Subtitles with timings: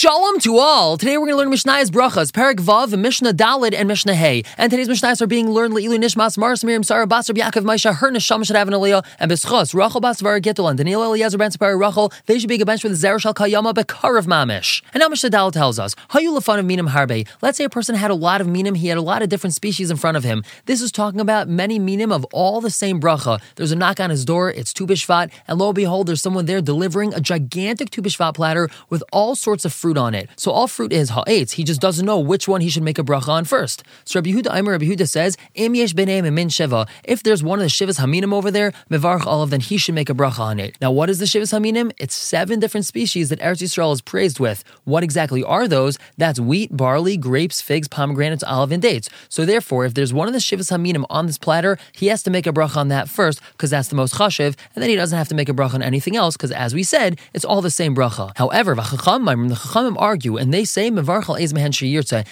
[0.00, 0.96] Shalom to all!
[0.96, 4.44] Today we're going to learn Mishnah's brachas, Perek Vav, Mishnah Dalid, and Mishnah Hey.
[4.56, 8.12] And today's Mishnahs are being learned Le'ilu Nishmas, Mars Miriam, Sarah, Basar, Yaakov, Maisha, Her,
[8.12, 12.12] Nesham, Shadav, and Aliyah, and Beschos, Rachel, Basvar, Gittel, and Daniel, Eliezer, Ben Sapari, Rachel.
[12.26, 14.82] They should be a bench for the Zerashal Kayama, Bekar of Mamish.
[14.94, 17.26] And now Mishnah Dalid tells us, Hayu lefanav Minim Harbe.
[17.42, 19.54] Let's say a person had a lot of Minim, he had a lot of different
[19.54, 20.44] species in front of him.
[20.66, 23.42] This is talking about many Minim of all the same bracha.
[23.56, 26.46] There's a knock on his door, it's Tu Bishvat, and lo and behold, there's someone
[26.46, 30.28] there delivering a gigantic Tu Bishvat platter with all sorts of fruit on it.
[30.36, 31.52] So all fruit is ha'etz.
[31.52, 33.84] He just doesn't know which one he should make a bracha on first.
[34.04, 36.88] So Rabbi Yehuda Aimer Rabbi Yehuda says, Im yesh min sheva.
[37.04, 40.10] If there's one of the shivas haminim over there, mevarch olive, then he should make
[40.10, 40.76] a bracha on it.
[40.80, 41.92] Now, what is the shivas haminim?
[41.98, 44.64] It's seven different species that Eretz Yisrael is praised with.
[44.84, 45.98] What exactly are those?
[46.16, 49.08] That's wheat, barley, grapes, figs, pomegranates, olive, and dates.
[49.28, 52.30] So therefore, if there's one of the shivas haminim on this platter, he has to
[52.30, 55.16] make a bracha on that first because that's the most chashiv, and then he doesn't
[55.16, 57.70] have to make a bracha on anything else because, as we said, it's all the
[57.70, 58.32] same bracha.
[58.36, 61.68] However, the chachamim argue and they say mevarchal ez mehen.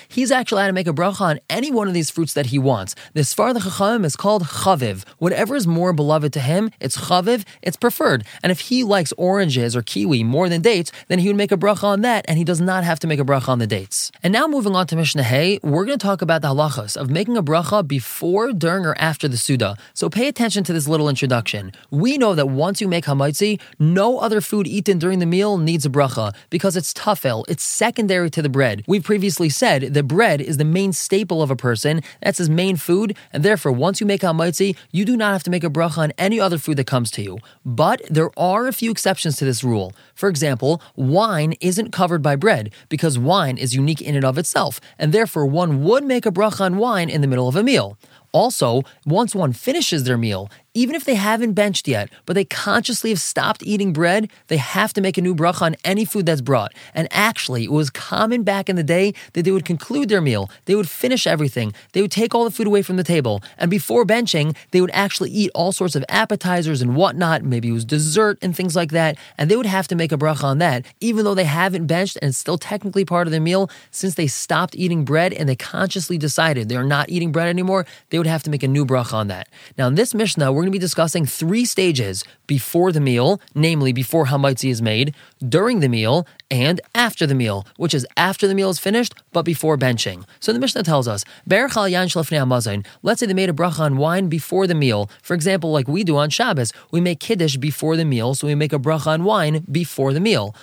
[0.09, 2.58] He's actually allowed to make a bracha on any one of these fruits that he
[2.58, 2.94] wants.
[3.12, 5.05] This far the chachamim is called chaviv.
[5.19, 7.44] Whatever is more beloved to him, it's chaviv.
[7.62, 8.25] It's preferred.
[8.42, 11.56] And if he likes oranges or kiwi more than dates, then he would make a
[11.56, 14.10] bracha on that, and he does not have to make a bracha on the dates.
[14.22, 17.10] And now moving on to Mishnah Hey, we're going to talk about the halachas of
[17.10, 19.78] making a bracha before, during, or after the seudah.
[19.94, 21.72] So pay attention to this little introduction.
[21.91, 25.84] We know that once you make hamaitzi, no other food eaten during the meal needs
[25.84, 27.36] a bracha because it's tafel.
[27.48, 28.84] It's secondary to the bread.
[28.87, 32.03] We've previously said that bread is the main staple of a person.
[32.23, 35.51] That's his main food, and therefore, once you make hamaitzi, you do not have to
[35.51, 37.39] make a bracha on any other food that comes to you.
[37.65, 39.93] But there are a few exceptions to this rule.
[40.15, 44.81] For example, wine isn't covered by bread because wine is unique in and of itself,
[44.98, 47.98] and therefore one would make a bracha on wine in the middle of a meal.
[48.33, 53.08] Also, once one finishes their meal, even if they haven't benched yet, but they consciously
[53.08, 56.42] have stopped eating bread, they have to make a new bracha on any food that's
[56.42, 56.74] brought.
[56.94, 60.50] And actually, it was common back in the day that they would conclude their meal,
[60.66, 63.70] they would finish everything, they would take all the food away from the table, and
[63.70, 67.86] before benching, they would actually eat all sorts of appetizers and whatnot, maybe it was
[67.86, 70.84] dessert and things like that, and they would have to make a bracha on that,
[71.00, 74.26] even though they haven't benched and it's still technically part of their meal, since they
[74.26, 78.42] stopped eating bread and they consciously decided they're not eating bread anymore, they would have
[78.42, 79.48] to make a new bracha on that.
[79.78, 83.93] Now, in this Mishnah, we're going to be discussing three stages before the meal, namely
[83.93, 85.15] before hamaitzi is made,
[85.49, 89.43] during the meal, and after the meal, which is after the meal is finished, but
[89.43, 90.25] before benching.
[90.41, 94.75] So the Mishnah tells us, let's say they made a bracha on wine before the
[94.75, 95.10] meal.
[95.22, 98.54] For example, like we do on Shabbos, we make kiddush before the meal, so we
[98.54, 100.54] make a bracha on wine before the meal.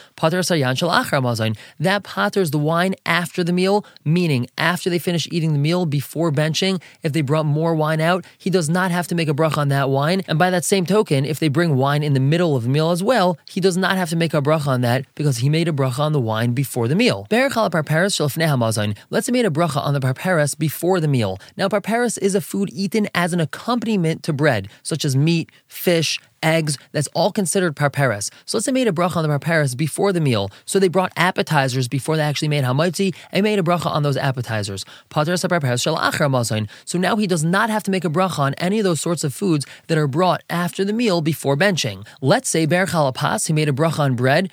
[1.80, 6.32] That patters the wine after the meal, meaning after they finish eating the meal before
[6.32, 9.58] benching, if they brought more wine out, he does not have to make a bracha
[9.58, 10.22] on that wine.
[10.28, 12.92] And by that same token, if they bring wine in the middle of the meal
[12.92, 15.68] as well, he does not have to make a bracha on that because he made
[15.68, 17.28] a bracha on the wine before the meal.
[19.10, 21.38] Let's say made a bracha on the parperes before the meal.
[21.56, 26.20] Now, parperes is a food eaten as an accompaniment to bread, such as meat, fish,
[26.44, 28.30] eggs, that's all considered parperes.
[28.46, 30.52] So let's say made a bracha on the parperes before the meal.
[30.66, 34.18] So they brought appetizers before they actually made hamaitzi and made a bracha on those
[34.18, 34.86] appetizers.
[36.86, 39.24] So now he does not have to make a bracha on any of those sorts
[39.24, 42.06] of foods that are brought after the meal before benching.
[42.22, 44.52] Let's say ber chalapas, he made a bracha on bread,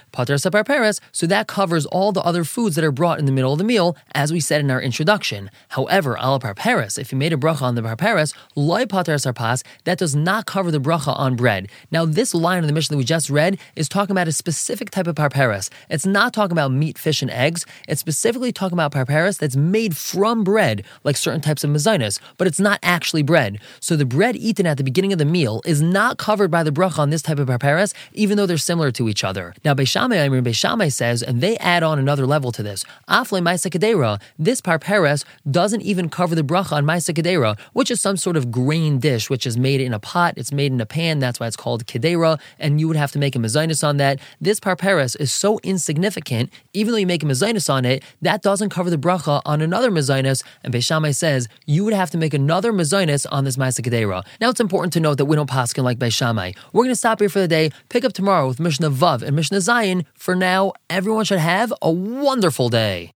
[1.12, 3.64] so that covers all the other foods that are brought in the middle of the
[3.64, 5.50] meal, as we said in our introduction.
[5.70, 10.46] However, ala parperes, if he made a bracha on the parperes, loy that does not
[10.46, 11.68] cover the bracha on bread.
[11.90, 14.90] Now, this line of the Mishnah that we just read is talking about a specific
[14.90, 15.70] type of parperes.
[15.88, 17.64] It's not talking about meat, fish, and eggs.
[17.88, 22.46] It's specifically talking about parperes that's made from bread, like certain types of mazinas, but
[22.46, 23.60] it's not actually bread.
[23.80, 26.72] So the bread eaten at the beginning of the meal is not covered by the
[26.72, 29.54] bracha on this type of parperes, even though they're similar to each other.
[29.64, 32.62] Now, Beis Shammai, I mean, Beis Shammai says, and they add on another level to
[32.62, 32.84] this.
[33.08, 38.36] Afle Maisa this parperes doesn't even cover the bracha on ma'aseh which is some sort
[38.36, 41.38] of grain dish, which is made in a pot, it's made in a pan, that's
[41.38, 44.18] why it's called called kedera, and you would have to make a mezainis on that.
[44.40, 48.70] This parperis is so insignificant, even though you make a mezainis on it, that doesn't
[48.70, 50.42] cover the bracha on another mezainis.
[50.64, 54.24] And Beis Shammai says you would have to make another mezainis on this ma'aseh kedera.
[54.40, 56.52] Now it's important to note that we don't paskin like Beis Shammai.
[56.72, 57.70] We're going to stop here for the day.
[57.88, 60.04] Pick up tomorrow with Mishnah Vav and Mishnah Zayin.
[60.14, 63.12] For now, everyone should have a wonderful day.